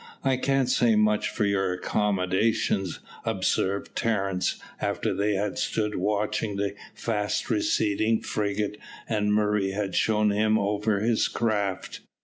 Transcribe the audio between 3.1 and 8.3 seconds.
observed Terence, after they had stood watching the fast receding